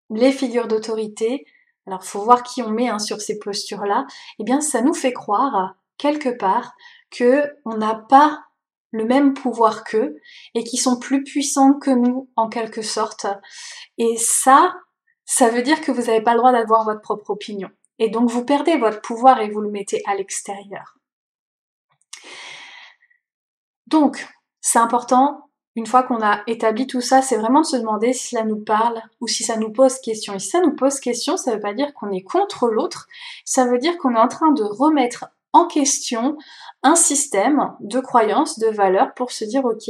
les 0.10 0.32
figures 0.32 0.67
d'autorité, 0.67 1.46
alors 1.86 2.03
faut 2.03 2.24
voir 2.24 2.41
qui 2.41 2.63
on 2.63 2.70
met 2.70 2.89
hein, 2.89 2.98
sur 2.98 3.22
ces 3.22 3.38
postures-là, 3.38 4.08
eh 4.39 4.43
bien 4.43 4.62
ça 4.62 4.82
nous 4.82 4.96
fait 4.96 5.13
croire 5.13 5.75
quelque 5.98 6.29
part 6.29 6.74
que 7.15 7.55
on 7.65 7.77
n'a 7.77 7.96
pas 7.96 8.43
le 8.91 9.05
même 9.05 9.34
pouvoir 9.34 9.84
qu'eux 9.84 10.17
et 10.53 10.63
qui 10.63 10.77
sont 10.77 11.00
plus 11.00 11.24
puissants 11.24 11.74
que 11.74 11.91
nous 11.91 12.29
en 12.36 12.48
quelque 12.50 12.82
sorte. 12.82 13.25
Et 13.98 14.17
ça, 14.17 14.75
ça 15.25 15.50
veut 15.50 15.63
dire 15.63 15.82
que 15.82 15.91
vous 15.91 16.03
n'avez 16.03 16.22
pas 16.22 16.34
le 16.34 16.39
droit 16.39 16.51
d'avoir 16.51 16.84
votre 16.84 17.01
propre 17.01 17.32
opinion. 17.32 17.70
Et 18.00 18.10
donc 18.10 18.29
vous 18.29 18.46
perdez 18.46 18.77
votre 18.77 19.01
pouvoir 19.01 19.41
et 19.41 19.50
vous 19.50 19.62
le 19.62 19.72
mettez 19.72 20.01
à 20.05 20.15
l'extérieur. 20.15 20.98
Donc, 23.88 24.27
c'est 24.62 24.79
important, 24.79 25.50
une 25.75 25.86
fois 25.88 26.03
qu'on 26.03 26.22
a 26.22 26.41
établi 26.48 26.88
tout 26.88 27.01
ça, 27.01 27.22
c'est 27.22 27.38
vraiment 27.38 27.62
de 27.62 27.65
se 27.65 27.77
demander 27.77 28.13
si 28.13 28.29
cela 28.29 28.43
nous 28.43 28.63
parle 28.63 29.01
ou 29.22 29.27
si 29.27 29.43
ça 29.43 29.58
nous 29.58 29.72
pose 29.72 30.00
question. 30.00 30.34
Et 30.34 30.39
si 30.39 30.50
ça 30.50 30.62
nous 30.62 30.75
pose 30.75 31.00
question, 31.00 31.36
ça 31.36 31.51
ne 31.51 31.55
veut 31.55 31.62
pas 31.62 31.74
dire 31.74 31.93
qu'on 31.93 32.12
est 32.12 32.24
contre 32.24 32.67
l'autre, 32.67 33.08
ça 33.43 33.65
veut 33.65 33.79
dire 33.79 33.98
qu'on 33.98 34.15
est 34.15 34.20
en 34.20 34.27
train 34.27 34.51
de 34.51 34.63
remettre 34.63 35.25
en 35.51 35.67
question 35.67 36.38
un 36.83 36.95
système 36.95 37.73
de 37.79 37.99
croyances, 37.99 38.59
de 38.59 38.67
valeurs 38.67 39.13
pour 39.15 39.31
se 39.31 39.45
dire 39.45 39.65
ok, 39.65 39.89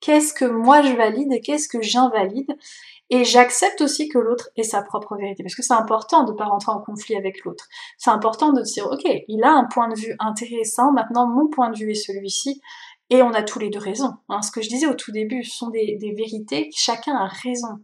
qu'est-ce 0.00 0.32
que 0.32 0.44
moi 0.44 0.82
je 0.82 0.94
valide 0.94 1.32
et 1.32 1.40
qu'est-ce 1.40 1.68
que 1.68 1.82
j'invalide? 1.82 2.56
Et 3.10 3.24
j'accepte 3.24 3.80
aussi 3.82 4.08
que 4.08 4.18
l'autre 4.18 4.48
ait 4.56 4.62
sa 4.62 4.82
propre 4.82 5.16
vérité 5.16 5.42
parce 5.42 5.54
que 5.54 5.62
c'est 5.62 5.74
important 5.74 6.24
de 6.24 6.32
ne 6.32 6.36
pas 6.36 6.46
rentrer 6.46 6.72
en 6.72 6.80
conflit 6.80 7.16
avec 7.16 7.44
l'autre. 7.44 7.66
C'est 7.98 8.10
important 8.10 8.52
de 8.52 8.62
dire 8.62 8.86
ok, 8.90 9.04
il 9.28 9.44
a 9.44 9.50
un 9.50 9.64
point 9.64 9.88
de 9.88 9.94
vue 9.94 10.14
intéressant, 10.18 10.92
maintenant 10.92 11.26
mon 11.26 11.48
point 11.48 11.70
de 11.70 11.76
vue 11.76 11.90
est 11.90 11.94
celui-ci 11.94 12.60
et 13.10 13.22
on 13.22 13.32
a 13.32 13.42
tous 13.42 13.58
les 13.58 13.68
deux 13.68 13.78
raison. 13.78 14.14
Hein. 14.28 14.42
Ce 14.42 14.50
que 14.50 14.62
je 14.62 14.68
disais 14.68 14.86
au 14.86 14.94
tout 14.94 15.12
début, 15.12 15.44
ce 15.44 15.56
sont 15.56 15.68
des, 15.68 16.14
vérités, 16.16 16.70
chacun 16.74 17.14
a 17.14 17.26
raison. 17.26 17.80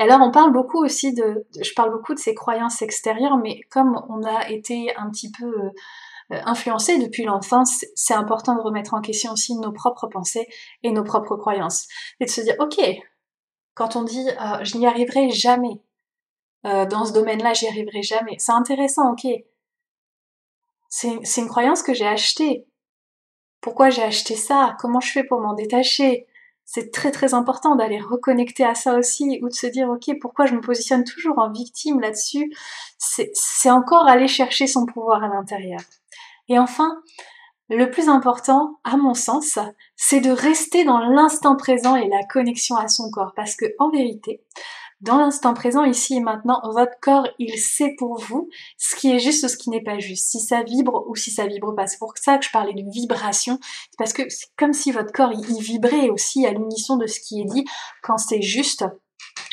Et 0.00 0.02
alors 0.02 0.20
on 0.22 0.30
parle 0.30 0.52
beaucoup 0.52 0.82
aussi 0.82 1.12
de, 1.12 1.46
je 1.60 1.72
parle 1.74 1.92
beaucoup 1.92 2.14
de 2.14 2.18
ces 2.18 2.34
croyances 2.34 2.82
extérieures, 2.82 3.36
mais 3.36 3.60
comme 3.70 4.00
on 4.08 4.22
a 4.22 4.50
été 4.50 4.94
un 4.96 5.10
petit 5.10 5.30
peu 5.30 5.46
euh, 5.46 5.70
influencé 6.30 6.98
depuis 6.98 7.24
l'enfance, 7.24 7.84
c'est 7.94 8.14
important 8.14 8.54
de 8.54 8.60
remettre 8.60 8.94
en 8.94 9.00
question 9.00 9.32
aussi 9.32 9.54
nos 9.54 9.72
propres 9.72 10.06
pensées 10.06 10.46
et 10.82 10.90
nos 10.90 11.04
propres 11.04 11.36
croyances. 11.36 11.86
Et 12.20 12.24
de 12.24 12.30
se 12.30 12.40
dire, 12.40 12.56
ok, 12.58 12.80
quand 13.74 13.96
on 13.96 14.02
dit 14.04 14.26
euh, 14.28 14.64
je 14.64 14.78
n'y 14.78 14.86
arriverai 14.86 15.30
jamais, 15.30 15.82
euh, 16.66 16.86
dans 16.86 17.04
ce 17.04 17.12
domaine-là, 17.12 17.52
j'y 17.52 17.68
arriverai 17.68 18.02
jamais, 18.02 18.36
c'est 18.38 18.52
intéressant, 18.52 19.12
ok. 19.12 19.26
C'est 20.88 21.40
une 21.40 21.48
croyance 21.48 21.82
que 21.82 21.92
j'ai 21.92 22.06
achetée. 22.06 22.68
Pourquoi 23.60 23.90
j'ai 23.90 24.02
acheté 24.02 24.36
ça? 24.36 24.76
Comment 24.78 25.00
je 25.00 25.10
fais 25.10 25.24
pour 25.24 25.40
m'en 25.40 25.54
détacher? 25.54 26.28
C'est 26.64 26.92
très 26.92 27.10
très 27.10 27.34
important 27.34 27.74
d'aller 27.74 28.00
reconnecter 28.00 28.64
à 28.64 28.74
ça 28.74 28.96
aussi 28.96 29.40
ou 29.42 29.48
de 29.48 29.54
se 29.54 29.66
dire 29.66 29.88
ok 29.90 30.18
pourquoi 30.20 30.46
je 30.46 30.54
me 30.54 30.60
positionne 30.60 31.04
toujours 31.04 31.38
en 31.38 31.50
victime 31.50 32.00
là-dessus? 32.00 32.52
C'est 32.98 33.70
encore 33.70 34.06
aller 34.06 34.28
chercher 34.28 34.66
son 34.66 34.86
pouvoir 34.86 35.24
à 35.24 35.28
l'intérieur 35.28 35.80
et 36.48 36.58
enfin 36.58 37.02
le 37.70 37.90
plus 37.90 38.08
important 38.08 38.78
à 38.84 38.96
mon 38.96 39.14
sens 39.14 39.58
c'est 39.96 40.20
de 40.20 40.30
rester 40.30 40.84
dans 40.84 40.98
l'instant 40.98 41.56
présent 41.56 41.96
et 41.96 42.08
la 42.08 42.22
connexion 42.24 42.76
à 42.76 42.88
son 42.88 43.10
corps 43.10 43.32
parce 43.34 43.56
que 43.56 43.66
en 43.78 43.90
vérité 43.90 44.42
dans 45.04 45.18
l'instant 45.18 45.52
présent, 45.52 45.84
ici 45.84 46.16
et 46.16 46.20
maintenant, 46.20 46.62
votre 46.64 46.98
corps, 47.02 47.28
il 47.38 47.58
sait 47.58 47.94
pour 47.98 48.18
vous 48.18 48.48
ce 48.78 48.96
qui 48.96 49.12
est 49.12 49.18
juste 49.18 49.44
ou 49.44 49.48
ce 49.48 49.58
qui 49.58 49.68
n'est 49.68 49.82
pas 49.82 49.98
juste, 49.98 50.30
si 50.30 50.40
ça 50.40 50.62
vibre 50.62 51.04
ou 51.08 51.14
si 51.14 51.30
ça 51.30 51.46
vibre 51.46 51.74
pas. 51.74 51.86
C'est 51.86 51.98
pour 51.98 52.14
ça 52.16 52.38
que 52.38 52.46
je 52.46 52.50
parlais 52.50 52.72
de 52.72 52.90
vibration, 52.90 53.58
parce 53.98 54.14
que 54.14 54.22
c'est 54.30 54.46
comme 54.56 54.72
si 54.72 54.92
votre 54.92 55.12
corps, 55.12 55.32
il, 55.32 55.60
vibrait 55.60 56.08
aussi 56.08 56.46
à 56.46 56.52
l'unisson 56.52 56.96
de 56.96 57.06
ce 57.06 57.20
qui 57.20 57.42
est 57.42 57.44
dit 57.44 57.66
quand 58.02 58.16
c'est 58.16 58.40
juste. 58.40 58.86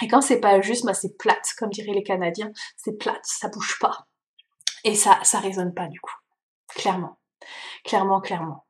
Et 0.01 0.07
quand 0.07 0.21
c'est 0.21 0.39
pas 0.39 0.61
juste, 0.61 0.85
bah 0.85 0.93
c'est 0.93 1.17
plate, 1.17 1.49
comme 1.57 1.69
diraient 1.69 1.93
les 1.93 2.03
Canadiens, 2.03 2.51
c'est 2.77 2.97
plate, 2.97 3.19
ça 3.23 3.49
bouge 3.49 3.77
pas. 3.81 4.07
Et 4.85 4.95
ça, 4.95 5.19
ça 5.23 5.39
résonne 5.39 5.73
pas 5.73 5.87
du 5.87 5.99
coup. 5.99 6.20
Clairement. 6.75 7.17
Clairement, 7.83 8.21
clairement. 8.21 8.65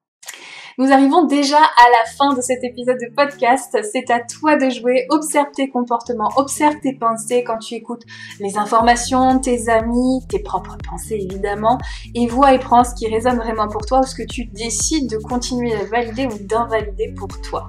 Nous 0.78 0.92
arrivons 0.92 1.26
déjà 1.26 1.58
à 1.58 1.90
la 1.90 2.10
fin 2.18 2.34
de 2.34 2.42
cet 2.42 2.64
épisode 2.64 2.98
de 2.98 3.14
podcast. 3.14 3.78
C'est 3.92 4.10
à 4.10 4.22
toi 4.22 4.56
de 4.56 4.70
jouer. 4.70 5.06
Observe 5.10 5.52
tes 5.54 5.70
comportements, 5.70 6.30
observe 6.38 6.80
tes 6.80 6.94
pensées 6.94 7.44
quand 7.44 7.58
tu 7.58 7.76
écoutes 7.76 8.04
les 8.40 8.58
informations, 8.58 9.40
tes 9.40 9.70
amis, 9.70 10.26
tes 10.30 10.40
propres 10.40 10.78
pensées 10.90 11.20
évidemment, 11.30 11.78
et 12.16 12.28
vois 12.28 12.54
et 12.54 12.60
prends 12.60 12.84
ce 12.84 12.96
qui 12.96 13.08
résonne 13.08 13.38
vraiment 13.38 13.68
pour 13.68 13.86
toi 13.86 14.00
ou 14.00 14.04
ce 14.04 14.16
que 14.16 14.24
tu 14.24 14.46
décides 14.46 15.10
de 15.10 15.18
continuer 15.18 15.76
à 15.76 15.84
valider 15.84 16.26
ou 16.28 16.48
d'invalider 16.48 17.14
pour 17.16 17.30
toi. 17.42 17.68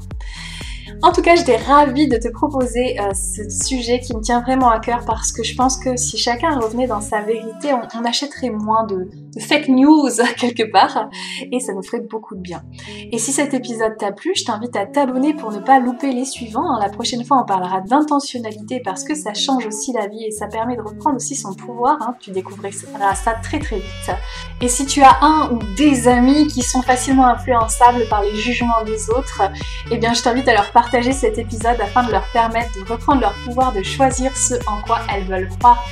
En 1.03 1.12
tout 1.12 1.23
cas, 1.23 1.35
j'étais 1.35 1.57
ravie 1.57 2.09
de 2.09 2.17
te 2.17 2.29
proposer 2.29 3.01
euh, 3.01 3.12
ce 3.15 3.49
sujet 3.49 4.01
qui 4.01 4.15
me 4.15 4.21
tient 4.21 4.41
vraiment 4.41 4.71
à 4.71 4.79
cœur 4.79 5.05
parce 5.05 5.33
que 5.33 5.43
je 5.43 5.55
pense 5.57 5.77
que 5.77 5.97
si 5.97 6.19
chacun 6.19 6.59
revenait 6.59 6.87
dans 6.87 7.01
sa 7.01 7.21
vérité, 7.21 7.73
on, 7.73 8.05
achèterait 8.05 8.51
moins 8.51 8.85
de, 8.85 9.09
fake 9.39 9.69
news 9.69 10.11
quelque 10.37 10.71
part 10.71 11.09
et 11.51 11.61
ça 11.61 11.73
nous 11.73 11.83
ferait 11.83 12.01
beaucoup 12.01 12.35
de 12.35 12.41
bien. 12.41 12.62
Et 13.11 13.19
si 13.19 13.33
cet 13.33 13.55
épisode 13.55 13.97
t'a 13.99 14.12
plu, 14.12 14.33
je 14.35 14.45
t'invite 14.45 14.77
à 14.77 14.87
t'abonner 14.87 15.35
pour 15.35 15.53
ne 15.53 15.59
pas 15.59 15.79
louper 15.79 16.12
les 16.12 16.25
suivants. 16.25 16.79
La 16.79 16.89
prochaine 16.89 17.25
fois, 17.25 17.41
on 17.43 17.47
parlera 17.47 17.81
d'intentionnalité 17.81 18.81
parce 18.85 19.05
que 19.05 19.15
ça 19.15 19.35
change 19.35 19.67
aussi 19.67 19.93
la 19.93 20.07
vie 20.07 20.25
et 20.25 20.31
ça 20.31 20.47
permet 20.47 20.77
de 20.77 20.83
reprendre 20.83 21.17
aussi 21.17 21.37
son 21.37 21.55
pouvoir. 21.55 21.97
Hein. 22.01 22.15
Tu 22.21 22.31
découvriras 22.31 23.15
ça 23.15 23.33
très 23.43 23.59
très 23.59 23.77
vite. 23.77 24.17
Et 24.61 24.69
si 24.69 24.87
tu 24.87 25.03
as 25.03 25.23
un 25.23 25.51
ou 25.53 25.59
des 25.77 26.09
amis 26.09 26.47
qui 26.47 26.62
sont 26.62 26.83
facilement 26.83 27.27
influençables 27.27 28.07
par 28.09 28.23
les 28.23 28.35
jugements 28.37 28.83
des 28.85 29.11
autres, 29.11 29.43
eh 29.91 29.97
bien 29.97 30.15
je 30.15 30.23
t'invite 30.23 30.49
à 30.49 30.55
leur 30.55 30.71
partager 30.73 31.12
cet 31.12 31.39
épisode 31.39 31.81
afin 31.81 32.05
de 32.05 32.12
leur 32.12 32.27
permettre 32.33 32.73
de 32.75 32.91
reprendre 32.91 33.21
leur 33.21 33.35
pouvoir 33.45 33.73
de 33.73 33.83
choisir 33.83 34.37
ce 34.37 34.55
en 34.67 34.81
quoi 34.87 35.01
elles 35.12 35.25
veulent 35.25 35.49
croire 35.59 35.85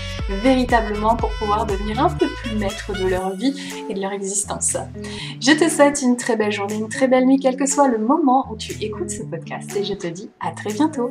véritablement 0.43 1.17
pour 1.17 1.31
pouvoir 1.31 1.67
devenir 1.67 2.01
un 2.01 2.11
peu 2.11 2.29
plus 2.29 2.57
maître 2.57 2.93
de 2.93 3.09
vie 3.35 3.55
et 3.89 3.95
de 3.95 4.01
leur 4.01 4.13
existence. 4.13 4.77
Je 5.41 5.53
te 5.53 5.69
souhaite 5.69 6.03
une 6.03 6.17
très 6.17 6.37
belle 6.37 6.53
journée, 6.53 6.77
une 6.77 6.89
très 6.89 7.09
belle 7.09 7.27
nuit, 7.27 7.39
quel 7.39 7.57
que 7.57 7.67
soit 7.67 7.89
le 7.89 7.99
moment 7.99 8.47
où 8.51 8.57
tu 8.57 8.73
écoutes 8.83 9.11
ce 9.11 9.23
podcast 9.23 9.77
et 9.77 9.85
je 9.85 9.95
te 9.95 10.07
dis 10.07 10.31
à 10.41 10.53
très 10.53 10.73
bientôt. 10.73 11.11